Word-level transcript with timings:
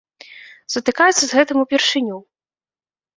Сутыкаюцца 0.75 1.21
з 1.25 1.29
гэтым 1.39 1.57
упершыню. 1.65 2.17